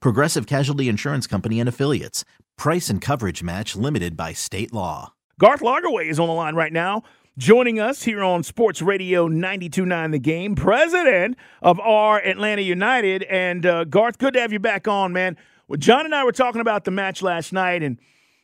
Progressive 0.00 0.46
Casualty 0.46 0.88
Insurance 0.88 1.26
Company 1.26 1.60
and 1.60 1.68
Affiliates. 1.68 2.24
Price 2.56 2.90
and 2.90 3.00
coverage 3.00 3.42
match 3.42 3.74
limited 3.74 4.16
by 4.16 4.32
state 4.32 4.72
law. 4.72 5.14
Garth 5.38 5.60
Lagerwey 5.60 6.10
is 6.10 6.20
on 6.20 6.28
the 6.28 6.34
line 6.34 6.54
right 6.54 6.72
now, 6.72 7.02
joining 7.38 7.80
us 7.80 8.02
here 8.02 8.22
on 8.22 8.42
Sports 8.42 8.82
Radio 8.82 9.26
92.9 9.26 10.12
The 10.12 10.18
Game, 10.18 10.54
president 10.54 11.38
of 11.62 11.80
our 11.80 12.18
Atlanta 12.18 12.60
United. 12.60 13.22
And 13.22 13.64
uh, 13.64 13.84
Garth, 13.84 14.18
good 14.18 14.34
to 14.34 14.40
have 14.40 14.52
you 14.52 14.58
back 14.58 14.86
on, 14.86 15.14
man. 15.14 15.38
Well, 15.66 15.78
John 15.78 16.04
and 16.04 16.14
I 16.14 16.24
were 16.24 16.32
talking 16.32 16.60
about 16.60 16.84
the 16.84 16.90
match 16.90 17.22
last 17.22 17.52
night, 17.54 17.82
and, 17.82 17.98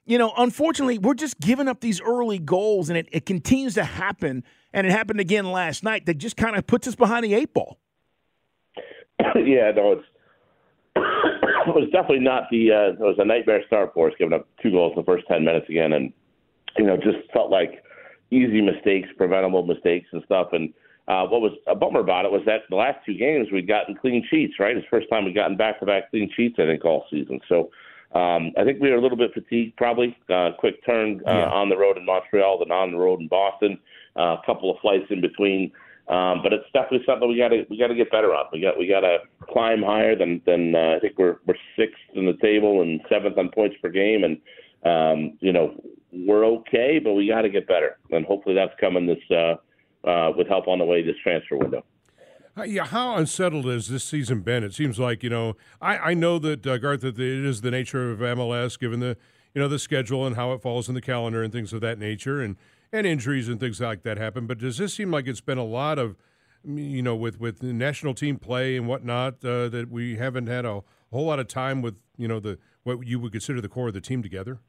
you 0.07 0.17
know, 0.17 0.33
unfortunately, 0.39 0.97
we're 0.97 1.13
just 1.13 1.39
giving 1.39 1.69
up 1.69 1.81
these 1.81 2.01
early 2.01 2.39
goals, 2.39 2.89
and 2.89 2.97
it, 2.97 3.09
it 3.13 3.27
continues 3.27 3.75
to 3.75 3.85
happen. 3.85 4.43
And 4.73 4.87
it 4.87 4.91
happened 4.91 5.21
again 5.21 5.53
last 5.53 5.83
night 5.85 6.07
that 6.07 6.15
just 6.15 6.37
kind 6.39 6.57
of 6.57 6.67
puts 6.67 6.89
us 6.89 6.95
behind 6.95 7.25
the 7.25 7.35
eight 7.35 7.53
ball. 7.53 7.79
yeah, 9.35 9.73
no, 9.73 9.93
it's 9.93 10.05
it 10.05 10.16
was 11.67 11.89
definitely 11.93 12.21
not 12.21 12.45
the. 12.51 12.73
Uh, 12.73 12.93
it 12.93 12.99
was 12.99 13.17
a 13.19 13.25
nightmare 13.25 13.63
start 13.67 13.93
for 13.95 14.09
us, 14.09 14.15
giving 14.19 14.35
up 14.35 14.49
two 14.63 14.71
goals 14.71 14.93
in 14.97 15.01
the 15.01 15.07
first 15.07 15.27
ten 15.29 15.45
minutes 15.45 15.69
again, 15.69 15.93
and 15.93 16.13
you 16.77 16.85
know 16.85 16.97
just 16.97 17.31
felt 17.33 17.51
like 17.51 17.83
easy 18.31 18.61
mistakes, 18.61 19.09
preventable 19.17 19.65
mistakes, 19.65 20.09
and 20.13 20.23
stuff. 20.25 20.49
And 20.53 20.73
uh, 21.09 21.27
what 21.27 21.41
was 21.41 21.53
a 21.67 21.75
bummer 21.75 22.01
about 22.01 22.25
it 22.25 22.33
was 22.33 22.43
that 22.47 22.63
the 22.71 22.77
last 22.77 22.99
two 23.07 23.17
games 23.17 23.49
we'd 23.53 23.69
gotten 23.69 23.95
clean 23.95 24.25
sheets. 24.31 24.55
Right, 24.59 24.77
it's 24.77 24.87
the 24.87 24.97
first 24.97 25.09
time 25.11 25.25
we'd 25.25 25.35
gotten 25.35 25.57
back-to-back 25.57 26.11
clean 26.11 26.31
sheets, 26.37 26.57
I 26.59 26.67
think, 26.67 26.85
all 26.85 27.07
season. 27.11 27.41
So. 27.49 27.71
Um, 28.15 28.53
I 28.57 28.65
think 28.65 28.81
we 28.81 28.89
were 28.89 28.97
a 28.97 29.03
little 29.03 29.19
bit 29.19 29.35
fatigued, 29.35 29.77
probably. 29.77 30.17
Uh, 30.33 30.51
quick 30.59 30.83
turn 30.87 31.21
uh, 31.27 31.33
yeah. 31.33 31.49
on 31.49 31.69
the 31.69 31.77
road 31.77 31.99
in 31.99 32.07
Montreal, 32.07 32.61
then 32.61 32.71
on 32.71 32.93
the 32.93 32.97
road 32.97 33.21
in 33.21 33.29
Boston. 33.29 33.79
Uh, 34.17 34.37
a 34.41 34.43
couple 34.47 34.71
of 34.71 34.79
flights 34.81 35.05
in 35.11 35.21
between. 35.21 35.73
Um, 36.09 36.41
but 36.43 36.53
it's 36.53 36.67
definitely 36.73 37.05
something 37.05 37.29
we 37.29 37.37
got 37.37 37.49
to 37.49 37.67
we 37.69 37.77
got 37.77 37.89
to 37.89 37.95
get 37.97 38.13
better 38.13 38.33
on. 38.33 38.47
We 38.53 38.61
got 38.61 38.79
we 38.79 38.87
got 38.87 39.01
to 39.01 39.19
climb 39.51 39.83
higher 39.83 40.17
than 40.17 40.41
than 40.47 40.75
uh, 40.75 40.97
I 40.97 41.01
think 41.01 41.19
we're 41.19 41.39
we're 41.47 41.57
sixth 41.77 41.99
in 42.15 42.27
the 42.27 42.37
table 42.41 42.83
and 42.83 43.01
seventh 43.09 43.37
on 43.39 43.51
points 43.51 43.77
per 43.83 43.89
game, 43.89 44.23
and 44.23 44.39
um, 44.85 45.37
you 45.41 45.53
know 45.53 45.75
we're 46.13 46.45
okay, 46.45 47.01
but 47.03 47.15
we 47.15 47.27
got 47.27 47.43
to 47.43 47.49
get 47.49 47.67
better, 47.67 47.99
and 48.13 48.25
hopefully 48.25 48.55
that's 48.55 48.73
coming 48.79 49.07
this 49.07 49.19
uh, 49.31 50.09
uh, 50.09 50.33
with 50.37 50.47
help 50.47 50.69
on 50.69 50.79
the 50.79 50.85
way 50.85 51.03
this 51.03 51.17
transfer 51.25 51.57
window. 51.57 51.85
Uh, 52.57 52.63
yeah, 52.63 52.87
how 52.87 53.17
unsettled 53.17 53.67
has 53.67 53.89
this 53.89 54.05
season 54.05 54.41
been? 54.41 54.63
It 54.63 54.75
seems 54.75 55.01
like 55.01 55.25
you 55.25 55.31
know 55.31 55.57
I, 55.83 55.99
I 55.99 56.15
know 56.15 56.39
that 56.39 56.65
uh, 56.65 56.79
Garth 56.79 57.01
that 57.01 57.19
it 57.19 57.45
is 57.45 57.63
the 57.63 57.73
nature 57.73 58.13
of 58.13 58.21
MLS, 58.21 58.79
given 58.79 59.01
the 59.01 59.17
you 59.55 59.61
know 59.61 59.67
the 59.67 59.81
schedule 59.81 60.25
and 60.25 60.37
how 60.37 60.53
it 60.53 60.63
falls 60.63 60.89
in 60.89 60.95
the 60.95 61.03
calendar 61.03 61.43
and 61.43 61.53
things 61.53 61.73
of 61.73 61.81
that 61.81 61.99
nature, 61.99 62.41
and 62.41 62.57
and 62.97 63.07
injuries 63.07 63.49
and 63.49 63.61
things 63.61 63.81
like 63.81 64.03
that 64.03 64.19
happen. 64.19 64.47
But 64.47 64.59
does 64.59 64.79
this 64.79 64.95
seem 64.95 65.11
like 65.11 65.27
it's 65.27 65.41
been 65.41 65.59
a 65.59 65.65
lot 65.65 65.99
of, 65.99 66.17
you 66.65 67.03
know, 67.03 67.15
with 67.15 67.39
with 67.39 67.63
national 67.63 68.15
team 68.15 68.39
play 68.39 68.77
and 68.77 68.89
whatnot 68.89 69.45
uh, 69.45 69.69
that 69.69 69.89
we 69.91 70.17
haven't 70.17 70.47
had 70.47 70.65
a 70.65 70.83
whole 71.13 71.27
lot 71.27 71.39
of 71.39 71.49
time 71.49 71.83
with, 71.83 71.97
you 72.17 72.29
know, 72.29 72.41
the 72.41 72.59
what 72.83 73.07
you 73.07 73.19
would 73.21 73.33
consider 73.33 73.61
the 73.61 73.69
core 73.69 73.89
of 73.89 73.95
the 73.95 74.01
team 74.01 74.23
together? 74.23 74.61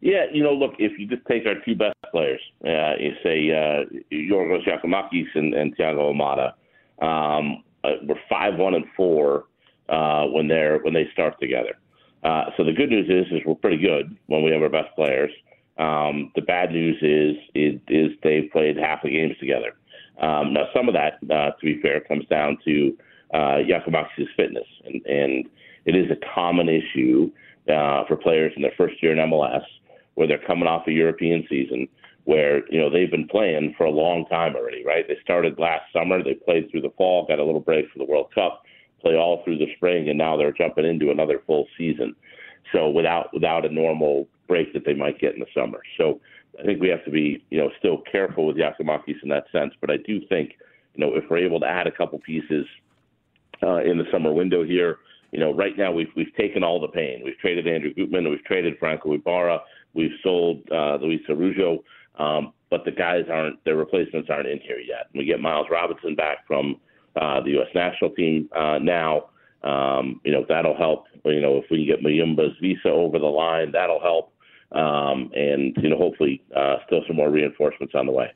Yeah, 0.00 0.24
you 0.32 0.42
know, 0.42 0.52
look, 0.52 0.72
if 0.80 0.98
you 0.98 1.06
just 1.06 1.22
take 1.26 1.46
our 1.46 1.54
two 1.64 1.76
best 1.76 1.94
players, 2.10 2.40
uh, 2.64 2.94
you 2.98 3.12
say 3.22 3.50
uh, 3.50 3.84
Yorgos 4.12 4.66
Giakoumakis 4.66 5.28
and, 5.34 5.54
and 5.54 5.76
Thiago 5.76 6.12
Almada, 6.12 6.54
um, 7.00 7.62
uh, 7.84 7.90
we're 8.02 8.16
five 8.28 8.56
one 8.56 8.74
and 8.74 8.84
four 8.96 9.44
uh, 9.88 10.24
when 10.26 10.48
they're 10.48 10.78
when 10.78 10.92
they 10.92 11.06
start 11.12 11.38
together. 11.40 11.74
Uh, 12.24 12.46
so 12.56 12.64
the 12.64 12.72
good 12.72 12.90
news 12.90 13.08
is 13.08 13.32
is 13.32 13.42
we're 13.46 13.54
pretty 13.54 13.76
good 13.76 14.16
when 14.26 14.42
we 14.42 14.50
have 14.50 14.62
our 14.62 14.68
best 14.68 14.94
players. 14.96 15.30
Um, 15.78 16.32
the 16.34 16.42
bad 16.42 16.70
news 16.70 16.96
is, 17.00 17.36
is 17.54 17.80
is 17.88 18.12
they've 18.22 18.50
played 18.52 18.76
half 18.76 19.02
the 19.02 19.10
games 19.10 19.36
together. 19.40 19.74
Um, 20.20 20.52
now, 20.52 20.66
some 20.74 20.88
of 20.88 20.94
that, 20.94 21.14
uh, 21.30 21.52
to 21.52 21.64
be 21.64 21.80
fair, 21.80 22.00
comes 22.00 22.26
down 22.26 22.58
to 22.64 22.96
uh, 23.32 23.58
Giakoumakis' 23.66 24.26
fitness, 24.36 24.66
and, 24.84 25.04
and 25.06 25.46
it 25.86 25.96
is 25.96 26.10
a 26.10 26.34
common 26.34 26.68
issue 26.68 27.30
uh, 27.68 28.04
for 28.06 28.16
players 28.16 28.52
in 28.56 28.62
their 28.62 28.74
first 28.76 29.02
year 29.02 29.12
in 29.12 29.30
MLS, 29.30 29.64
where 30.14 30.28
they're 30.28 30.46
coming 30.46 30.68
off 30.68 30.86
a 30.86 30.92
European 30.92 31.46
season, 31.48 31.88
where 32.24 32.68
you 32.70 32.78
know 32.78 32.90
they've 32.90 33.10
been 33.10 33.28
playing 33.28 33.74
for 33.76 33.84
a 33.84 33.90
long 33.90 34.26
time 34.26 34.54
already, 34.54 34.84
right? 34.84 35.06
They 35.08 35.16
started 35.22 35.58
last 35.58 35.84
summer, 35.92 36.22
they 36.22 36.34
played 36.34 36.70
through 36.70 36.82
the 36.82 36.92
fall, 36.96 37.26
got 37.26 37.38
a 37.38 37.44
little 37.44 37.60
break 37.60 37.90
for 37.90 37.98
the 37.98 38.04
World 38.04 38.30
Cup, 38.34 38.62
play 39.00 39.16
all 39.16 39.42
through 39.44 39.58
the 39.58 39.72
spring, 39.76 40.08
and 40.08 40.18
now 40.18 40.36
they're 40.36 40.52
jumping 40.52 40.84
into 40.84 41.10
another 41.10 41.42
full 41.46 41.66
season. 41.78 42.14
So 42.72 42.88
without 42.88 43.32
without 43.32 43.64
a 43.64 43.68
normal 43.68 44.28
break 44.48 44.72
that 44.72 44.84
they 44.84 44.94
might 44.94 45.18
get 45.18 45.34
in 45.34 45.40
the 45.40 45.46
summer. 45.54 45.80
So 45.96 46.20
I 46.58 46.64
think 46.64 46.80
we 46.80 46.88
have 46.88 47.04
to 47.04 47.10
be, 47.10 47.44
you 47.50 47.58
know, 47.58 47.70
still 47.78 48.02
careful 48.10 48.46
with 48.46 48.56
Giakoumakis 48.56 49.22
in 49.22 49.28
that 49.30 49.44
sense. 49.50 49.72
But 49.80 49.90
I 49.90 49.96
do 49.96 50.20
think, 50.28 50.52
you 50.94 51.04
know, 51.04 51.14
if 51.14 51.24
we're 51.30 51.38
able 51.38 51.60
to 51.60 51.66
add 51.66 51.86
a 51.86 51.90
couple 51.90 52.18
pieces 52.18 52.66
uh, 53.62 53.78
in 53.78 53.98
the 53.98 54.04
summer 54.12 54.32
window 54.32 54.64
here, 54.64 54.98
you 55.32 55.40
know, 55.40 55.54
right 55.54 55.76
now 55.76 55.90
we've 55.90 56.10
we've 56.14 56.34
taken 56.36 56.62
all 56.62 56.80
the 56.80 56.88
pain. 56.88 57.22
We've 57.24 57.38
traded 57.38 57.66
Andrew 57.66 57.94
Gutman, 57.94 58.28
we've 58.28 58.44
traded 58.44 58.78
Franco 58.78 59.14
Ibarra, 59.14 59.60
we've 59.94 60.12
sold 60.22 60.62
uh, 60.70 60.96
Luis 60.96 61.22
Araujo, 61.28 61.82
um, 62.18 62.52
but 62.70 62.84
the 62.84 62.90
guys 62.90 63.24
aren't 63.30 63.64
their 63.64 63.76
replacements 63.76 64.28
aren't 64.30 64.48
in 64.48 64.60
here 64.60 64.78
yet. 64.78 65.08
We 65.14 65.24
get 65.24 65.40
Miles 65.40 65.68
Robinson 65.70 66.14
back 66.14 66.46
from 66.46 66.76
uh, 67.16 67.40
the 67.40 67.50
U.S. 67.52 67.68
national 67.74 68.10
team 68.10 68.48
uh, 68.54 68.78
now. 68.78 69.30
Um, 69.64 70.20
you 70.24 70.32
know 70.32 70.44
that'll 70.48 70.76
help. 70.76 71.04
You 71.24 71.40
know 71.40 71.56
if 71.56 71.64
we 71.70 71.86
can 71.86 71.86
get 71.86 72.04
Muyumba's 72.04 72.56
visa 72.60 72.88
over 72.88 73.18
the 73.18 73.26
line, 73.26 73.72
that'll 73.72 74.00
help 74.00 74.32
um, 74.74 75.30
and 75.34 75.76
you 75.82 75.88
know 75.88 75.96
hopefully 75.96 76.42
uh, 76.56 76.76
still 76.86 77.02
some 77.06 77.16
more 77.16 77.30
reinforcements 77.30 77.94
on 77.94 78.06
the 78.06 78.12
way. 78.12 78.32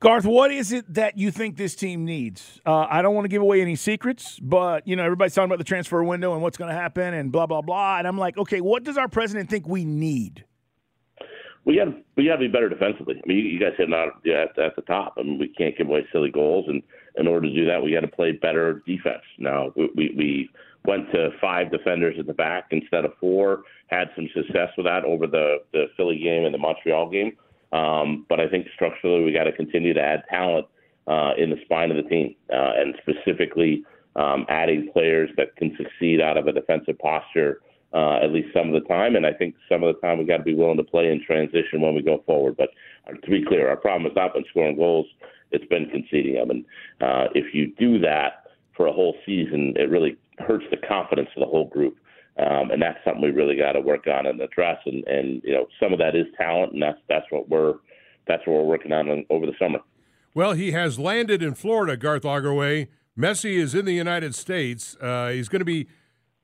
Garth, 0.00 0.26
what 0.26 0.50
is 0.50 0.72
it 0.72 0.92
that 0.92 1.16
you 1.16 1.30
think 1.30 1.56
this 1.56 1.74
team 1.74 2.04
needs? 2.04 2.60
Uh, 2.66 2.86
I 2.90 3.00
don't 3.00 3.14
want 3.14 3.24
to 3.24 3.28
give 3.28 3.40
away 3.40 3.62
any 3.62 3.76
secrets, 3.76 4.38
but 4.40 4.86
you 4.86 4.96
know 4.96 5.04
everybody's 5.04 5.34
talking 5.34 5.46
about 5.46 5.58
the 5.58 5.64
transfer 5.64 6.02
window 6.02 6.32
and 6.34 6.42
what's 6.42 6.56
going 6.56 6.70
to 6.70 6.76
happen 6.76 7.14
and 7.14 7.30
blah 7.30 7.46
blah 7.46 7.62
blah. 7.62 7.98
And 7.98 8.06
I'm 8.06 8.18
like, 8.18 8.36
okay, 8.36 8.60
what 8.60 8.84
does 8.84 8.96
our 8.96 9.08
president 9.08 9.50
think 9.50 9.66
we 9.66 9.84
need? 9.84 10.44
We 11.64 11.76
got 11.76 11.88
we 12.16 12.26
got 12.26 12.34
to 12.34 12.40
be 12.40 12.48
better 12.48 12.68
defensively. 12.68 13.16
I 13.16 13.26
mean, 13.26 13.38
you, 13.38 13.44
you 13.44 13.60
guys 13.60 13.72
hit 13.76 13.88
not 13.88 14.08
at, 14.26 14.58
at 14.58 14.76
the 14.76 14.82
top. 14.82 15.14
I 15.18 15.22
mean, 15.22 15.38
we 15.38 15.48
can't 15.48 15.76
give 15.76 15.88
away 15.88 16.06
silly 16.12 16.30
goals, 16.30 16.66
and 16.68 16.82
in 17.16 17.26
order 17.26 17.48
to 17.48 17.54
do 17.54 17.66
that, 17.66 17.82
we 17.82 17.92
got 17.92 18.00
to 18.00 18.08
play 18.08 18.32
better 18.32 18.82
defense. 18.86 19.22
Now 19.38 19.72
we, 19.76 19.90
we, 19.94 20.14
we 20.16 20.50
went 20.84 21.10
to 21.12 21.30
five 21.40 21.70
defenders 21.70 22.16
at 22.18 22.26
the 22.26 22.34
back 22.34 22.66
instead 22.70 23.04
of 23.04 23.12
four. 23.20 23.62
Had 23.88 24.08
some 24.16 24.28
success 24.34 24.68
with 24.76 24.86
that 24.86 25.04
over 25.04 25.26
the 25.26 25.58
the 25.72 25.86
Philly 25.96 26.18
game 26.18 26.44
and 26.44 26.54
the 26.54 26.58
Montreal 26.58 27.10
game. 27.10 27.36
Um, 27.72 28.26
but 28.28 28.40
I 28.40 28.48
think 28.48 28.66
structurally 28.74 29.24
we 29.24 29.32
got 29.32 29.44
to 29.44 29.52
continue 29.52 29.94
to 29.94 30.00
add 30.00 30.22
talent 30.30 30.66
uh, 31.06 31.32
in 31.36 31.50
the 31.50 31.56
spine 31.64 31.90
of 31.90 31.96
the 31.96 32.08
team, 32.08 32.34
uh, 32.52 32.72
and 32.76 32.94
specifically 33.02 33.84
um, 34.16 34.46
adding 34.48 34.90
players 34.92 35.30
that 35.36 35.56
can 35.56 35.76
succeed 35.76 36.20
out 36.20 36.36
of 36.36 36.46
a 36.46 36.52
defensive 36.52 36.98
posture 36.98 37.60
uh, 37.94 38.18
at 38.22 38.32
least 38.32 38.48
some 38.52 38.72
of 38.72 38.82
the 38.82 38.88
time. 38.88 39.16
And 39.16 39.24
I 39.24 39.32
think 39.32 39.54
some 39.68 39.82
of 39.82 39.94
the 39.94 40.00
time 40.00 40.18
we 40.18 40.24
got 40.24 40.38
to 40.38 40.42
be 40.42 40.54
willing 40.54 40.76
to 40.76 40.84
play 40.84 41.10
in 41.10 41.22
transition 41.24 41.80
when 41.80 41.94
we 41.94 42.02
go 42.02 42.22
forward. 42.26 42.56
But 42.56 42.70
uh, 43.08 43.12
to 43.12 43.30
be 43.30 43.44
clear, 43.44 43.68
our 43.68 43.76
problem 43.76 44.04
has 44.10 44.16
not 44.16 44.34
been 44.34 44.44
scoring 44.50 44.76
goals; 44.76 45.06
it's 45.54 45.64
been 45.66 45.88
conceding 45.90 46.34
them. 46.34 46.50
And 46.50 46.64
uh, 47.00 47.26
if 47.34 47.54
you 47.54 47.72
do 47.78 47.98
that 48.00 48.44
for 48.76 48.86
a 48.86 48.92
whole 48.92 49.16
season, 49.24 49.74
it 49.76 49.88
really 49.88 50.16
hurts 50.38 50.64
the 50.70 50.76
confidence 50.76 51.28
of 51.36 51.40
the 51.40 51.46
whole 51.46 51.68
group. 51.68 51.96
Um, 52.36 52.70
and 52.72 52.82
that's 52.82 52.98
something 53.04 53.22
we 53.22 53.30
really 53.30 53.56
got 53.56 53.72
to 53.72 53.80
work 53.80 54.06
on 54.08 54.26
and 54.26 54.40
address. 54.40 54.78
And, 54.86 55.06
and 55.06 55.40
you 55.44 55.52
know, 55.52 55.66
some 55.80 55.92
of 55.92 56.00
that 56.00 56.16
is 56.16 56.26
talent, 56.36 56.72
and 56.72 56.82
that's 56.82 56.98
that's 57.08 57.26
what 57.30 57.48
we're 57.48 57.74
that's 58.26 58.44
what 58.46 58.54
we're 58.54 58.64
working 58.64 58.92
on 58.92 59.24
over 59.30 59.46
the 59.46 59.52
summer. 59.58 59.78
Well, 60.34 60.52
he 60.52 60.72
has 60.72 60.98
landed 60.98 61.42
in 61.42 61.54
Florida, 61.54 61.96
Garth 61.96 62.22
Lagerwey. 62.22 62.88
Messi 63.16 63.56
is 63.56 63.72
in 63.72 63.84
the 63.84 63.92
United 63.94 64.34
States. 64.34 64.96
Uh, 65.00 65.28
he's 65.28 65.48
going 65.48 65.60
to 65.60 65.64
be 65.64 65.86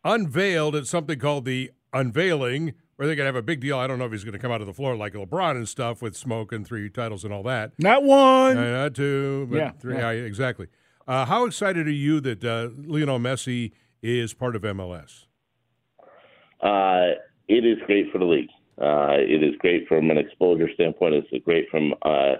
unveiled 0.05 0.77
at 0.77 0.87
something 0.87 1.19
called 1.19 1.45
the 1.45 1.73
unveiling 1.93 2.75
or 3.01 3.07
they're 3.07 3.17
going 3.17 3.25
to 3.25 3.29
have 3.29 3.37
a 3.37 3.43
big 3.43 3.61
deal. 3.61 3.79
I 3.79 3.87
don't 3.87 3.99
know 3.99 4.05
if 4.05 4.13
he's 4.13 4.25
going 4.25 4.35
to 4.35 4.39
come 4.39 4.53
out 4.53 4.61
of 4.61 4.67
the 4.67 4.75
floor 4.75 4.95
like 4.95 5.15
LeBron 5.15 5.57
and 5.57 5.67
stuff 5.67 6.03
with 6.03 6.15
smoke 6.15 6.53
and 6.53 6.67
three 6.67 6.91
titles 6.91 7.25
and 7.25 7.33
all 7.33 7.43
that. 7.45 7.73
Not 7.79 8.03
one. 8.05 8.59
Uh, 8.59 8.83
not 8.83 8.95
two, 8.95 9.47
but 9.51 9.57
Yeah, 9.57 9.71
three. 9.71 9.95
yeah. 9.97 10.11
Yeah, 10.11 10.25
exactly. 10.27 10.67
Uh, 11.09 11.25
how 11.25 11.47
excited 11.47 11.87
are 11.89 11.91
you 11.91 12.21
that 12.21 12.45
uh, 12.45 12.69
Lionel 12.77 13.19
Messi 13.19 13.73
is 14.03 14.35
part 14.35 14.55
of 14.55 14.63
MLS? 14.63 15.25
Uh, 16.61 17.17
it 17.49 17.65
is 17.65 17.79
great 17.87 18.13
for 18.13 18.19
the 18.19 18.27
league. 18.27 18.51
Uh, 18.81 19.17
it 19.17 19.43
is 19.43 19.55
great 19.61 19.89
from 19.89 20.11
an 20.11 20.19
exposure 20.19 20.69
standpoint. 20.75 21.15
It's 21.15 21.45
great 21.45 21.69
from 21.71 21.95
uh, 22.03 22.35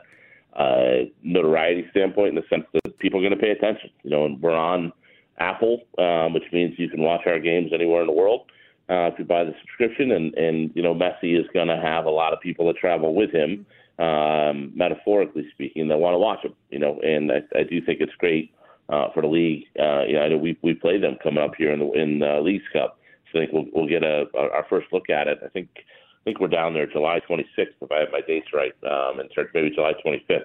uh, 0.59 1.05
notoriety 1.23 1.87
standpoint 1.91 2.29
in 2.31 2.35
the 2.35 2.45
sense 2.51 2.67
that 2.75 2.99
people 2.99 3.19
are 3.19 3.23
going 3.23 3.39
to 3.39 3.43
pay 3.43 3.51
attention. 3.51 3.91
You 4.03 4.11
know, 4.11 4.27
and 4.27 4.41
we're 4.43 4.55
on 4.55 4.93
Apple, 5.39 5.81
um, 5.99 6.35
which 6.35 6.45
means 6.53 6.75
you 6.79 6.91
can 6.91 7.01
watch 7.01 7.23
our 7.27 7.39
games 7.41 7.73
anywhere 7.75 8.03
in 8.03 8.07
the 8.07 8.13
world 8.13 8.43
uh, 8.91 9.07
if 9.13 9.19
you 9.19 9.25
buy 9.25 9.45
the 9.45 9.55
subscription. 9.61 10.13
And 10.13 10.35
and 10.35 10.71
you 10.75 10.83
know, 10.83 10.95
Messi 10.95 11.39
is 11.39 11.47
going 11.55 11.69
to 11.69 11.77
have 11.77 12.05
a 12.05 12.11
lot 12.11 12.33
of 12.33 12.41
people 12.41 12.67
that 12.67 12.77
travel 12.77 13.15
with 13.15 13.31
him, 13.31 13.65
um, 13.99 14.73
metaphorically 14.75 15.47
speaking, 15.53 15.89
that 15.89 15.99
want 15.99 16.15
to 16.15 16.19
watch 16.19 16.45
him. 16.45 16.55
You 16.71 16.81
know, 16.81 17.01
and 17.01 17.31
I, 17.31 17.59
I 17.59 17.63
do 17.63 17.81
think 17.81 18.01
it's 18.01 18.13
great 18.19 18.53
uh, 18.89 19.09
for 19.15 19.23
the 19.23 19.29
league. 19.29 19.65
Uh, 19.79 20.03
you 20.05 20.15
know, 20.15 20.23
I 20.23 20.29
know 20.29 20.39
we 20.39 20.59
we 20.63 20.75
play 20.75 20.99
them 20.99 21.17
coming 21.23 21.43
up 21.43 21.55
here 21.57 21.73
in 21.73 21.79
the 21.79 21.91
in 21.93 22.19
the 22.19 22.41
Leagues 22.43 22.65
Cup. 22.73 22.99
So 23.33 23.39
I 23.39 23.43
think 23.43 23.53
we'll 23.53 23.67
we'll 23.73 23.89
get 23.89 24.03
a 24.03 24.25
our 24.35 24.67
first 24.69 24.89
look 24.93 25.09
at 25.09 25.29
it. 25.29 25.39
I 25.45 25.49
think 25.49 25.69
I 25.77 26.25
think 26.25 26.41
we're 26.41 26.49
down 26.49 26.75
there 26.75 26.87
July 26.87 27.21
26th 27.29 27.45
if 27.81 27.93
I 27.93 28.01
have 28.01 28.13
my 28.13 28.21
dates 28.27 28.49
right, 28.53 28.75
um, 28.85 29.21
in 29.21 29.29
maybe 29.55 29.71
July 29.71 29.93
25th. 30.05 30.45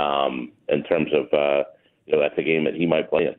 Um, 0.00 0.52
in 0.68 0.82
terms 0.84 1.08
of 1.14 1.32
uh, 1.32 1.64
you 2.04 2.12
know 2.12 2.20
that's 2.20 2.36
a 2.36 2.42
game 2.42 2.64
that 2.64 2.74
he 2.74 2.84
might 2.84 3.08
play 3.08 3.26
in. 3.26 3.36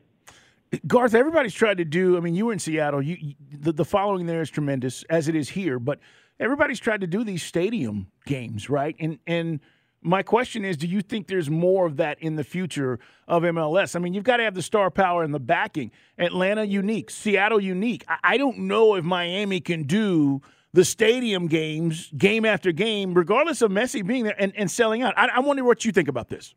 Garth, 0.86 1.14
everybody's 1.14 1.54
tried 1.54 1.78
to 1.78 1.84
do. 1.84 2.16
I 2.16 2.20
mean, 2.20 2.34
you 2.34 2.46
were 2.46 2.52
in 2.52 2.58
Seattle. 2.58 3.02
You, 3.02 3.16
you 3.18 3.34
the, 3.50 3.72
the 3.72 3.84
following 3.84 4.26
there 4.26 4.42
is 4.42 4.50
tremendous, 4.50 5.02
as 5.04 5.28
it 5.28 5.34
is 5.34 5.48
here. 5.48 5.78
But 5.78 5.98
everybody's 6.38 6.80
tried 6.80 7.00
to 7.00 7.06
do 7.06 7.24
these 7.24 7.42
stadium 7.42 8.08
games, 8.26 8.68
right? 8.68 8.94
And 8.98 9.18
and 9.26 9.60
my 10.00 10.22
question 10.22 10.64
is, 10.64 10.76
do 10.76 10.86
you 10.86 11.02
think 11.02 11.26
there's 11.26 11.50
more 11.50 11.86
of 11.86 11.96
that 11.96 12.20
in 12.20 12.36
the 12.36 12.44
future 12.44 12.98
of 13.26 13.42
MLS? 13.42 13.96
I 13.96 13.98
mean, 13.98 14.14
you've 14.14 14.24
got 14.24 14.36
to 14.36 14.44
have 14.44 14.54
the 14.54 14.62
star 14.62 14.90
power 14.90 15.22
and 15.22 15.34
the 15.34 15.40
backing. 15.40 15.90
Atlanta 16.18 16.64
unique, 16.64 17.10
Seattle 17.10 17.60
unique. 17.60 18.04
I, 18.08 18.18
I 18.22 18.36
don't 18.36 18.58
know 18.58 18.94
if 18.94 19.04
Miami 19.04 19.60
can 19.60 19.84
do 19.84 20.40
the 20.72 20.84
stadium 20.84 21.48
games, 21.48 22.12
game 22.16 22.44
after 22.44 22.72
game, 22.72 23.14
regardless 23.14 23.62
of 23.62 23.70
Messi 23.70 24.06
being 24.06 24.24
there 24.24 24.36
and, 24.38 24.52
and 24.56 24.70
selling 24.70 25.02
out. 25.02 25.14
I, 25.16 25.28
I 25.28 25.40
wonder 25.40 25.64
what 25.64 25.84
you 25.84 25.92
think 25.92 26.08
about 26.08 26.28
this. 26.28 26.54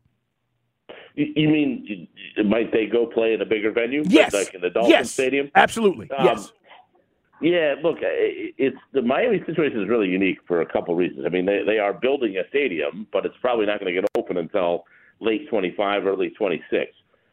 You 1.14 1.48
mean 1.48 2.08
might 2.44 2.72
they 2.72 2.86
go 2.86 3.06
play 3.06 3.34
in 3.34 3.42
a 3.42 3.44
bigger 3.44 3.70
venue? 3.70 4.02
Yes, 4.06 4.32
like 4.32 4.54
in 4.54 4.60
the 4.60 4.70
Dolphin 4.70 4.90
yes, 4.90 5.10
Stadium. 5.10 5.50
absolutely. 5.54 6.10
Um, 6.10 6.24
yes. 6.26 6.52
Yeah, 7.42 7.74
look, 7.82 7.98
it's 8.00 8.76
the 8.92 9.02
Miami 9.02 9.42
situation 9.44 9.82
is 9.82 9.88
really 9.88 10.06
unique 10.06 10.38
for 10.46 10.60
a 10.60 10.66
couple 10.66 10.94
reasons. 10.94 11.24
I 11.26 11.28
mean, 11.28 11.44
they 11.44 11.62
they 11.66 11.78
are 11.78 11.92
building 11.92 12.36
a 12.36 12.48
stadium, 12.48 13.06
but 13.12 13.26
it's 13.26 13.34
probably 13.40 13.66
not 13.66 13.80
going 13.80 13.92
to 13.92 14.00
get 14.00 14.08
open 14.16 14.36
until 14.36 14.84
late 15.20 15.48
25, 15.50 16.06
early 16.06 16.30
26, 16.30 16.92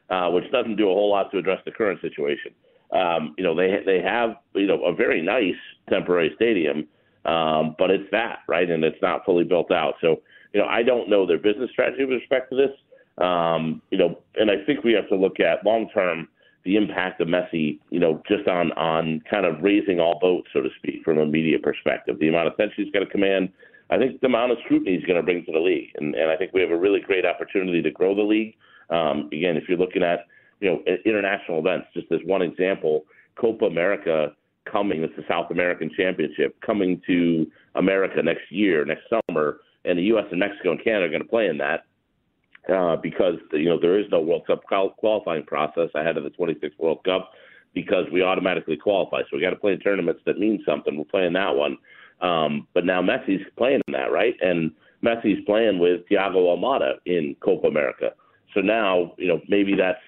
uh, 0.09 0.29
which 0.31 0.51
doesn't 0.51 0.77
do 0.77 0.89
a 0.89 0.93
whole 0.93 1.11
lot 1.11 1.31
to 1.31 1.37
address 1.37 1.59
the 1.63 1.71
current 1.71 2.01
situation. 2.01 2.53
Um, 2.91 3.35
you 3.37 3.43
know, 3.43 3.55
they 3.55 3.83
they 3.85 4.01
have 4.01 4.37
you 4.55 4.65
know 4.65 4.83
a 4.83 4.95
very 4.95 5.21
nice 5.21 5.59
temporary 5.89 6.31
stadium, 6.35 6.87
um, 7.25 7.75
but 7.77 7.91
it's 7.91 8.09
that 8.11 8.39
right, 8.47 8.69
and 8.69 8.83
it's 8.83 9.01
not 9.03 9.23
fully 9.25 9.43
built 9.43 9.71
out. 9.71 9.93
So 10.01 10.21
you 10.53 10.59
know, 10.59 10.65
I 10.67 10.81
don't 10.81 11.07
know 11.07 11.27
their 11.27 11.37
business 11.37 11.69
strategy 11.71 12.03
with 12.03 12.19
respect 12.19 12.49
to 12.49 12.55
this. 12.55 12.71
Um, 13.19 13.81
you 13.91 13.97
know, 13.97 14.17
and 14.35 14.49
I 14.49 14.63
think 14.65 14.83
we 14.83 14.93
have 14.93 15.09
to 15.09 15.15
look 15.15 15.39
at 15.39 15.65
long 15.65 15.89
term 15.93 16.27
the 16.65 16.75
impact 16.75 17.21
of 17.21 17.27
Messi, 17.27 17.79
you 17.89 17.99
know, 17.99 18.21
just 18.27 18.47
on 18.47 18.71
on 18.73 19.21
kind 19.29 19.45
of 19.45 19.61
raising 19.61 19.99
all 19.99 20.19
boats, 20.19 20.49
so 20.53 20.61
to 20.61 20.69
speak, 20.77 21.03
from 21.03 21.17
a 21.17 21.25
media 21.25 21.57
perspective. 21.59 22.17
The 22.19 22.27
amount 22.27 22.47
of 22.47 22.53
attention 22.53 22.83
he's 22.83 22.93
going 22.93 23.05
to 23.05 23.11
command, 23.11 23.49
I 23.89 23.97
think 23.97 24.21
the 24.21 24.27
amount 24.27 24.51
of 24.51 24.57
scrutiny 24.65 24.97
he's 24.97 25.05
going 25.05 25.17
to 25.17 25.23
bring 25.23 25.45
to 25.45 25.51
the 25.51 25.59
league, 25.59 25.89
and, 25.95 26.15
and 26.15 26.29
I 26.29 26.35
think 26.37 26.53
we 26.53 26.61
have 26.61 26.71
a 26.71 26.77
really 26.77 26.99
great 26.99 27.25
opportunity 27.25 27.81
to 27.81 27.91
grow 27.91 28.15
the 28.15 28.23
league. 28.23 28.55
Um, 28.89 29.29
again, 29.31 29.57
if 29.57 29.63
you're 29.67 29.77
looking 29.77 30.03
at 30.03 30.27
you 30.59 30.69
know 30.69 30.83
international 31.05 31.59
events, 31.59 31.87
just 31.93 32.11
as 32.11 32.19
one 32.25 32.41
example, 32.41 33.05
Copa 33.39 33.65
America 33.65 34.33
coming, 34.69 35.03
it's 35.03 35.15
the 35.15 35.25
South 35.27 35.51
American 35.51 35.89
Championship 35.95 36.59
coming 36.61 37.01
to 37.07 37.47
America 37.75 38.21
next 38.21 38.51
year, 38.51 38.85
next 38.85 39.03
summer, 39.09 39.57
and 39.85 39.97
the 39.97 40.03
U.S. 40.03 40.25
and 40.31 40.39
Mexico 40.39 40.71
and 40.71 40.83
Canada 40.83 41.05
are 41.05 41.09
going 41.09 41.23
to 41.23 41.27
play 41.27 41.47
in 41.47 41.57
that 41.57 41.85
uh, 42.71 42.95
because 42.97 43.35
you 43.53 43.65
know 43.69 43.79
there 43.79 43.99
is 43.99 44.05
no 44.11 44.21
World 44.21 44.45
Cup 44.47 44.61
qualifying 44.63 45.43
process 45.43 45.89
ahead 45.95 46.17
of 46.17 46.23
the 46.23 46.29
26th 46.31 46.77
World 46.79 47.03
Cup 47.03 47.31
because 47.73 48.05
we 48.11 48.21
automatically 48.21 48.77
qualify. 48.77 49.21
So 49.21 49.37
we 49.37 49.41
got 49.41 49.51
to 49.51 49.55
play 49.55 49.73
in 49.73 49.79
tournaments 49.79 50.21
that 50.25 50.39
mean 50.39 50.61
something. 50.65 50.97
We're 50.97 51.05
playing 51.05 51.33
that 51.33 51.55
one, 51.55 51.77
um, 52.21 52.67
but 52.73 52.85
now 52.85 53.01
Messi's 53.01 53.45
playing 53.57 53.81
in 53.87 53.93
that, 53.93 54.11
right? 54.11 54.35
And 54.41 54.71
Messi's 55.03 55.43
playing 55.45 55.79
with 55.79 56.01
Thiago 56.09 56.35
Almada 56.35 56.93
in 57.05 57.35
Copa 57.41 57.67
America. 57.67 58.11
So 58.53 58.61
now 58.61 59.13
you 59.17 59.27
know 59.27 59.41
maybe 59.47 59.75
that's 59.75 59.99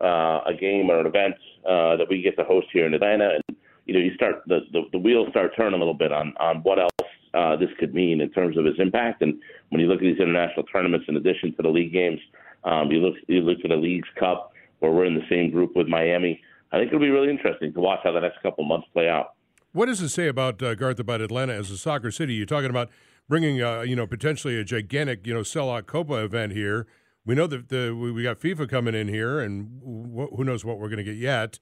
uh, 0.00 0.40
a 0.46 0.54
game 0.58 0.90
or 0.90 1.00
an 1.00 1.06
event 1.06 1.34
uh, 1.64 1.96
that 1.96 2.06
we 2.08 2.22
get 2.22 2.36
to 2.36 2.44
host 2.44 2.68
here 2.72 2.86
in 2.86 2.94
Atlanta, 2.94 3.30
and 3.34 3.56
you 3.86 3.94
know 3.94 4.00
you 4.00 4.14
start 4.14 4.42
the, 4.46 4.60
the 4.72 4.82
the 4.92 4.98
wheels 4.98 5.28
start 5.30 5.52
turning 5.56 5.74
a 5.74 5.78
little 5.78 5.94
bit 5.94 6.12
on 6.12 6.34
on 6.38 6.58
what 6.62 6.78
else 6.78 6.95
uh, 7.36 7.56
this 7.56 7.68
could 7.78 7.94
mean 7.94 8.20
in 8.20 8.30
terms 8.30 8.56
of 8.56 8.64
its 8.66 8.78
impact. 8.78 9.22
And 9.22 9.34
when 9.68 9.80
you 9.80 9.88
look 9.88 9.98
at 9.98 10.02
these 10.04 10.18
international 10.18 10.64
tournaments, 10.64 11.06
in 11.08 11.16
addition 11.16 11.54
to 11.56 11.62
the 11.62 11.68
league 11.68 11.92
games, 11.92 12.20
um, 12.64 12.90
you 12.90 13.00
look 13.00 13.14
you 13.28 13.40
look 13.42 13.58
at 13.62 13.70
the 13.70 13.76
Leagues 13.76 14.08
Cup, 14.18 14.52
where 14.80 14.90
we're 14.90 15.04
in 15.04 15.14
the 15.14 15.26
same 15.28 15.50
group 15.50 15.76
with 15.76 15.86
Miami. 15.86 16.40
I 16.72 16.78
think 16.78 16.88
it'll 16.88 17.00
be 17.00 17.10
really 17.10 17.30
interesting 17.30 17.72
to 17.72 17.80
watch 17.80 18.00
how 18.02 18.12
the 18.12 18.20
next 18.20 18.42
couple 18.42 18.64
months 18.64 18.88
play 18.92 19.08
out. 19.08 19.34
What 19.72 19.86
does 19.86 20.00
it 20.00 20.08
say 20.08 20.26
about 20.28 20.62
uh, 20.62 20.74
Garth 20.74 20.98
about 20.98 21.20
Atlanta 21.20 21.52
as 21.52 21.70
a 21.70 21.76
soccer 21.76 22.10
city? 22.10 22.34
You're 22.34 22.46
talking 22.46 22.70
about 22.70 22.90
bringing, 23.28 23.62
uh, 23.62 23.82
you 23.82 23.94
know, 23.94 24.06
potentially 24.06 24.58
a 24.58 24.64
gigantic, 24.64 25.26
you 25.26 25.34
know, 25.34 25.40
sellout 25.40 25.86
Copa 25.86 26.14
event 26.24 26.52
here. 26.52 26.86
We 27.24 27.34
know 27.34 27.46
that 27.46 27.68
the 27.68 27.94
we 27.94 28.10
we 28.10 28.22
got 28.22 28.40
FIFA 28.40 28.68
coming 28.68 28.94
in 28.94 29.08
here, 29.08 29.38
and 29.40 29.80
wh- 29.82 30.34
who 30.34 30.44
knows 30.44 30.64
what 30.64 30.78
we're 30.78 30.88
going 30.88 31.04
to 31.04 31.04
get 31.04 31.16
yet. 31.16 31.58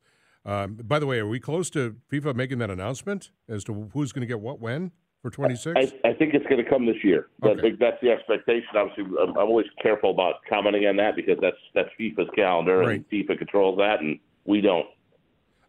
Um, 0.47 0.79
by 0.83 0.99
the 0.99 1.07
way, 1.07 1.19
are 1.19 1.27
we 1.27 1.41
close 1.41 1.71
to 1.71 1.97
FIFA 2.13 2.35
making 2.35 2.59
that 2.59 2.71
announcement 2.71 3.31
as 3.49 3.65
to 3.65 3.91
who's 3.95 4.13
going 4.13 4.21
to 4.21 4.27
get 4.27 4.41
what 4.41 4.61
when 4.61 4.93
for 5.25 5.31
26? 5.31 5.75
I, 5.75 6.09
I 6.09 6.13
think 6.13 6.35
it's 6.35 6.45
going 6.45 6.63
to 6.63 6.69
come 6.69 6.85
this 6.85 7.03
year. 7.03 7.29
I 7.43 7.55
think 7.55 7.79
that's 7.79 7.97
the 8.03 8.11
expectation. 8.11 8.69
Obviously, 8.77 9.05
I'm, 9.19 9.31
I'm 9.31 9.49
always 9.49 9.65
careful 9.81 10.11
about 10.11 10.35
commenting 10.47 10.87
on 10.87 10.97
that 10.97 11.17
because 11.17 11.39
that's 11.41 11.57
that's 11.75 11.89
FIFA's 11.99 12.29
calendar 12.37 12.83
and 12.91 13.09
FIFA 13.09 13.39
controls 13.39 13.79
that, 13.79 14.01
and 14.01 14.21
we 14.45 14.61
don't. 14.61 14.85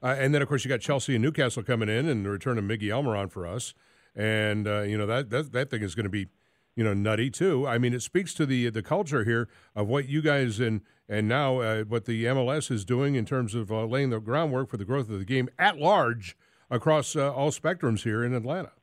Uh, 0.03 0.07
and 0.19 0.35
then, 0.35 0.41
of 0.41 0.49
course, 0.49 0.65
you 0.65 0.69
got 0.69 0.81
Chelsea 0.81 1.15
and 1.15 1.21
Newcastle 1.21 1.63
coming 1.63 1.87
in, 1.87 2.09
and 2.09 2.25
the 2.25 2.29
return 2.29 2.57
of 2.57 2.65
Miggy 2.65 2.89
Almiron 2.89 3.31
for 3.31 3.47
us. 3.47 3.73
And 4.13 4.67
uh, 4.67 4.81
you 4.81 4.97
know 4.97 5.05
that 5.05 5.29
that 5.29 5.53
that 5.53 5.69
thing 5.69 5.83
is 5.83 5.95
going 5.95 6.03
to 6.03 6.09
be, 6.09 6.27
you 6.75 6.83
know, 6.83 6.93
nutty 6.93 7.29
too. 7.29 7.65
I 7.65 7.77
mean, 7.77 7.93
it 7.93 8.01
speaks 8.01 8.33
to 8.33 8.45
the 8.45 8.69
the 8.69 8.83
culture 8.83 9.23
here 9.23 9.47
of 9.73 9.87
what 9.87 10.09
you 10.09 10.21
guys 10.21 10.59
and 10.59 10.81
and 11.07 11.29
now 11.29 11.61
uh, 11.61 11.83
what 11.83 12.03
the 12.03 12.25
MLS 12.25 12.69
is 12.69 12.83
doing 12.83 13.15
in 13.15 13.25
terms 13.25 13.55
of 13.55 13.71
uh, 13.71 13.85
laying 13.85 14.09
the 14.09 14.19
groundwork 14.19 14.69
for 14.69 14.75
the 14.75 14.85
growth 14.85 15.09
of 15.09 15.17
the 15.17 15.25
game 15.25 15.47
at 15.57 15.77
large 15.77 16.35
across 16.69 17.15
uh, 17.15 17.31
all 17.31 17.51
spectrums 17.51 18.03
here 18.03 18.21
in 18.21 18.33
Atlanta. 18.33 18.73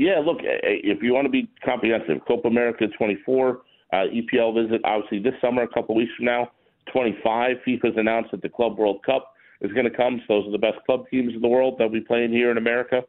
Yeah, 0.00 0.18
look, 0.24 0.38
eh, 0.40 0.56
eh, 0.64 0.80
if 0.82 1.02
you 1.02 1.12
want 1.12 1.26
to 1.26 1.30
be 1.30 1.46
comprehensive, 1.62 2.24
Copa 2.26 2.48
America 2.48 2.86
24, 2.96 3.60
uh, 3.92 3.96
EPL 4.08 4.54
visit, 4.54 4.80
obviously 4.82 5.18
this 5.18 5.34
summer, 5.42 5.60
a 5.60 5.68
couple 5.68 5.94
weeks 5.94 6.10
from 6.16 6.24
now, 6.24 6.50
25, 6.90 7.58
FIFA's 7.68 7.98
announced 7.98 8.30
that 8.30 8.40
the 8.40 8.48
Club 8.48 8.78
World 8.78 9.02
Cup 9.04 9.34
is 9.60 9.70
going 9.72 9.84
to 9.84 9.94
come. 9.94 10.22
So 10.26 10.40
those 10.40 10.48
are 10.48 10.52
the 10.52 10.58
best 10.58 10.78
club 10.86 11.04
teams 11.10 11.34
in 11.34 11.42
the 11.42 11.48
world 11.48 11.74
that 11.80 11.90
we 11.92 12.00
playing 12.00 12.32
here 12.32 12.50
in 12.50 12.56
America. 12.56 13.02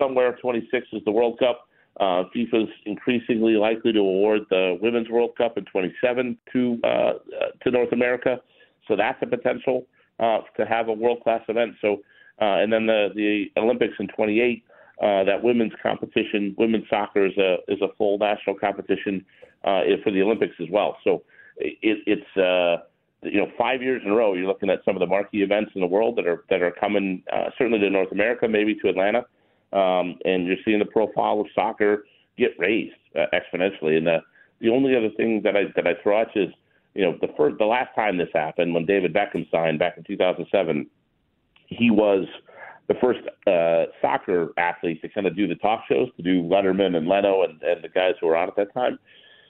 Somewhere 0.00 0.34
26 0.40 0.86
is 0.94 1.02
the 1.04 1.10
World 1.10 1.38
Cup. 1.38 1.68
Uh, 2.00 2.24
FIFA's 2.34 2.70
increasingly 2.86 3.56
likely 3.56 3.92
to 3.92 3.98
award 3.98 4.40
the 4.48 4.78
Women's 4.80 5.10
World 5.10 5.36
Cup 5.36 5.58
in 5.58 5.66
27 5.66 6.38
to 6.54 6.78
uh, 6.82 6.86
uh, 6.88 7.12
to 7.62 7.70
North 7.70 7.92
America. 7.92 8.40
So 8.88 8.96
that's 8.96 9.18
a 9.20 9.26
potential 9.26 9.84
uh, 10.18 10.38
to 10.56 10.64
have 10.64 10.88
a 10.88 10.94
world 10.94 11.22
class 11.22 11.42
event. 11.48 11.74
So 11.82 11.96
uh, 12.40 12.64
and 12.64 12.72
then 12.72 12.86
the 12.86 13.08
the 13.14 13.60
Olympics 13.60 13.96
in 14.00 14.08
28 14.08 14.64
uh, 15.02 15.24
that 15.24 15.42
women's 15.42 15.72
competition, 15.82 16.54
women's 16.56 16.88
soccer 16.88 17.26
is 17.26 17.36
a 17.36 17.56
is 17.66 17.80
a 17.82 17.88
full 17.98 18.18
national 18.18 18.56
competition 18.56 19.24
uh, 19.64 19.80
for 20.04 20.12
the 20.12 20.22
Olympics 20.22 20.54
as 20.60 20.68
well. 20.70 20.96
So 21.02 21.24
it, 21.56 21.98
it's 22.06 22.36
uh, 22.36 22.84
you 23.22 23.40
know 23.40 23.48
five 23.58 23.82
years 23.82 24.02
in 24.04 24.12
a 24.12 24.14
row 24.14 24.34
you're 24.34 24.46
looking 24.46 24.70
at 24.70 24.78
some 24.84 24.94
of 24.94 25.00
the 25.00 25.06
marquee 25.06 25.42
events 25.42 25.72
in 25.74 25.80
the 25.80 25.88
world 25.88 26.16
that 26.16 26.26
are 26.26 26.44
that 26.50 26.62
are 26.62 26.70
coming 26.70 27.22
uh, 27.32 27.50
certainly 27.58 27.80
to 27.80 27.90
North 27.90 28.12
America, 28.12 28.46
maybe 28.46 28.76
to 28.76 28.88
Atlanta, 28.88 29.26
um, 29.72 30.18
and 30.24 30.46
you're 30.46 30.56
seeing 30.64 30.78
the 30.78 30.84
profile 30.84 31.40
of 31.40 31.46
soccer 31.52 32.04
get 32.38 32.52
raised 32.58 32.94
uh, 33.16 33.26
exponentially. 33.34 33.96
And 33.96 34.06
the 34.06 34.18
the 34.60 34.68
only 34.68 34.94
other 34.96 35.10
thing 35.16 35.42
that 35.42 35.56
I 35.56 35.64
that 35.74 35.86
I 35.86 36.00
throw 36.00 36.20
you 36.34 36.42
is 36.44 36.50
you 36.94 37.04
know 37.04 37.18
the 37.20 37.28
first 37.36 37.58
the 37.58 37.64
last 37.64 37.92
time 37.96 38.18
this 38.18 38.28
happened 38.32 38.72
when 38.72 38.86
David 38.86 39.12
Beckham 39.12 39.50
signed 39.50 39.80
back 39.80 39.96
in 39.96 40.04
2007, 40.04 40.86
he 41.66 41.90
was 41.90 42.26
the 42.92 43.00
first 43.00 43.20
uh, 43.46 43.90
soccer 44.00 44.52
athletes 44.58 45.00
to 45.02 45.08
kind 45.08 45.26
of 45.26 45.36
do 45.36 45.46
the 45.46 45.54
talk 45.56 45.82
shows, 45.88 46.08
to 46.16 46.22
do 46.22 46.42
Letterman 46.42 46.96
and 46.96 47.08
Leno 47.08 47.42
and, 47.42 47.62
and 47.62 47.82
the 47.82 47.88
guys 47.88 48.14
who 48.20 48.26
were 48.26 48.36
on 48.36 48.48
at 48.48 48.56
that 48.56 48.74
time. 48.74 48.98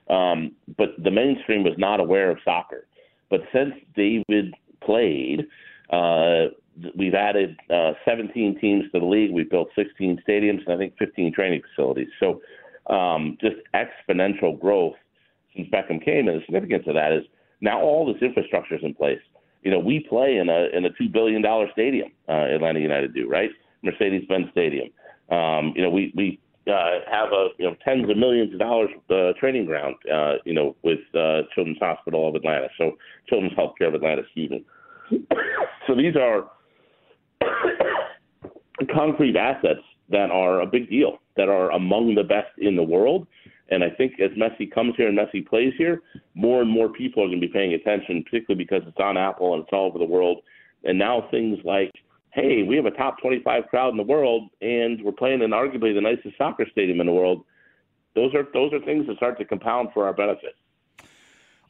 Um, 0.09 0.53
but 0.77 0.91
the 1.03 1.11
mainstream 1.11 1.65
was 1.65 1.75
not 1.79 2.01
aware 2.01 2.31
of 2.31 2.39
soccer. 2.45 2.87
But 3.31 3.41
since 3.53 3.73
David 3.97 4.55
played, 4.85 5.47
uh, 5.91 6.47
we've 6.97 7.15
added 7.15 7.57
uh, 7.71 7.93
17 8.05 8.59
teams 8.61 8.85
to 8.93 9.01
the 9.01 9.07
league. 9.07 9.33
We've 9.33 9.51
built 9.51 9.69
16 9.77 10.23
stadiums 10.29 10.65
and 10.67 10.75
I 10.75 10.77
think 10.77 10.95
15 10.99 11.33
training 11.33 11.63
facilities. 11.75 12.09
So 12.21 12.41
um, 12.93 13.39
just 13.41 13.57
exponential 13.75 14.59
growth 14.59 14.95
since 15.57 15.69
Beckham 15.71 16.05
came. 16.05 16.29
And 16.29 16.41
the 16.41 16.45
significance 16.45 16.85
of 16.87 16.95
that 16.95 17.13
is 17.13 17.25
now 17.61 17.81
all 17.81 18.13
this 18.13 18.23
infrastructure 18.23 18.75
is 18.75 18.83
in 18.83 18.95
place. 18.95 19.21
You 19.63 19.71
know, 19.71 19.79
we 19.79 20.01
play 20.09 20.39
in 20.39 20.49
a 20.49 20.77
in 20.77 20.85
a 20.85 20.91
two 20.91 21.09
billion 21.09 21.43
dollar 21.43 21.67
stadium. 21.73 22.11
Uh, 22.29 22.55
Atlanta 22.55 22.81
United 22.81 23.15
do 23.15 23.29
right, 23.29 23.51
Mercedes-Benz 23.83 24.49
Stadium. 24.51 24.89
Um, 25.31 25.73
you 25.77 25.83
know, 25.83 25.91
we 25.91 26.13
we 26.17 26.41
uh, 26.67 27.01
have 27.11 27.33
a 27.33 27.49
you 27.59 27.67
know 27.67 27.77
tens 27.85 28.09
of 28.09 28.17
millions 28.17 28.53
of 28.53 28.59
dollars 28.59 28.91
uh, 29.11 29.33
training 29.39 29.67
ground. 29.67 29.97
Uh, 30.13 30.35
you 30.45 30.55
know, 30.55 30.77
with 30.83 31.01
uh, 31.15 31.43
Children's 31.55 31.79
Hospital 31.79 32.29
of 32.29 32.35
Atlanta, 32.35 32.69
so 32.79 32.93
Children's 33.29 33.55
Healthcare 33.57 33.89
of 33.89 33.95
Atlanta, 33.95 34.23
excuse 34.23 34.51
me. 34.51 34.65
so 35.87 35.95
these 35.95 36.15
are 36.17 36.51
concrete 38.95 39.37
assets 39.37 39.81
that 40.11 40.31
are 40.31 40.61
a 40.61 40.67
big 40.67 40.91
deal, 40.91 41.19
that 41.37 41.49
are 41.49 41.71
among 41.73 42.15
the 42.15 42.23
best 42.23 42.51
in 42.59 42.77
the 42.77 42.83
world. 42.83 43.27
And 43.73 43.83
I 43.83 43.89
think 43.89 44.21
as 44.21 44.31
Messi 44.33 44.71
comes 44.71 44.95
here 44.99 45.09
and 45.09 45.19
Messi 45.19 45.47
plays 45.47 45.73
here, 45.79 46.03
more 46.35 46.61
and 46.61 46.71
more 46.71 46.91
people 46.91 47.23
are 47.23 47.27
going 47.27 47.41
to 47.41 47.47
be 47.47 47.53
paying 47.53 47.73
attention, 47.73 48.23
particularly 48.23 48.63
because 48.63 48.83
it's 48.87 48.99
on 49.01 49.17
Apple 49.17 49.55
and 49.55 49.63
it's 49.63 49.73
all 49.73 49.87
over 49.87 49.99
the 49.99 50.05
world. 50.05 50.43
And 50.85 50.99
now 50.99 51.27
things 51.31 51.59
like, 51.65 51.91
hey, 52.35 52.65
we 52.65 52.77
have 52.77 52.85
a 52.85 52.91
top 52.91 53.19
25 53.23 53.69
crowd 53.69 53.89
in 53.89 53.97
the 53.97 54.03
world, 54.03 54.51
and 54.61 55.03
we're 55.03 55.13
playing 55.13 55.41
in 55.41 55.53
arguably 55.53 55.95
the 55.95 56.03
nicest 56.03 56.37
soccer 56.37 56.67
stadium 56.71 57.01
in 57.01 57.07
the 57.07 57.13
world. 57.15 57.45
Those 58.15 58.35
are 58.35 58.47
those 58.53 58.75
are 58.75 58.81
things 58.81 59.07
that 59.07 59.17
start 59.17 59.39
to 59.39 59.45
compound 59.47 59.89
for 59.95 60.05
our 60.05 60.13
benefit. 60.13 60.55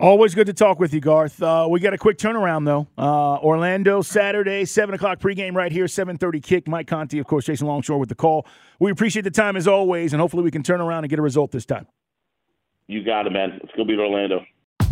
Always 0.02 0.34
good 0.34 0.48
to 0.48 0.52
talk 0.52 0.80
with 0.80 0.92
you, 0.92 0.98
Garth. 0.98 1.40
Uh, 1.40 1.68
we 1.70 1.78
got 1.78 1.94
a 1.94 1.96
quick 1.96 2.18
turnaround 2.18 2.64
though. 2.64 2.88
Uh, 2.98 3.36
Orlando 3.36 4.02
Saturday, 4.02 4.64
seven 4.64 4.96
o'clock 4.96 5.20
pregame 5.20 5.54
right 5.54 5.70
here, 5.70 5.86
seven 5.86 6.18
thirty 6.18 6.40
kick. 6.40 6.66
Mike 6.66 6.88
Conti, 6.88 7.20
of 7.20 7.26
course, 7.28 7.44
Jason 7.44 7.68
Longshore 7.68 7.98
with 7.98 8.08
the 8.08 8.16
call. 8.16 8.44
We 8.80 8.90
appreciate 8.90 9.22
the 9.22 9.30
time 9.30 9.56
as 9.56 9.68
always, 9.68 10.12
and 10.12 10.20
hopefully 10.20 10.42
we 10.42 10.50
can 10.50 10.64
turn 10.64 10.80
around 10.80 11.04
and 11.04 11.08
get 11.10 11.20
a 11.20 11.22
result 11.22 11.52
this 11.52 11.64
time. 11.64 11.86
You 12.88 13.04
got 13.04 13.28
it, 13.28 13.32
man. 13.32 13.60
Let's 13.62 13.76
go 13.76 13.84
beat 13.84 14.00
Orlando. 14.00 14.44